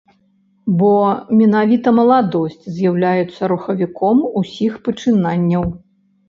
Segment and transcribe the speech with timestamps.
[0.77, 0.93] Бо
[1.41, 5.63] менавіта маладосць з'яўляецца рухавіком усіх пачынанняў.